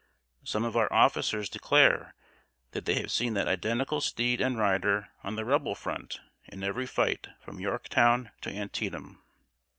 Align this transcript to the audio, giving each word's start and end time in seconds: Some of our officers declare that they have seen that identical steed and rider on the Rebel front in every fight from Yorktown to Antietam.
Some 0.43 0.65
of 0.65 0.75
our 0.75 0.91
officers 0.91 1.47
declare 1.47 2.15
that 2.71 2.85
they 2.85 2.95
have 2.95 3.11
seen 3.11 3.35
that 3.35 3.47
identical 3.47 4.01
steed 4.01 4.41
and 4.41 4.57
rider 4.57 5.09
on 5.23 5.35
the 5.35 5.45
Rebel 5.45 5.75
front 5.75 6.19
in 6.47 6.63
every 6.63 6.87
fight 6.87 7.27
from 7.39 7.59
Yorktown 7.59 8.31
to 8.41 8.49
Antietam. 8.49 9.21